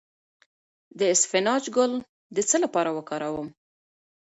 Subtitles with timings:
[0.99, 1.91] د اسفناج ګل
[2.35, 3.49] د څه لپاره وکاروم؟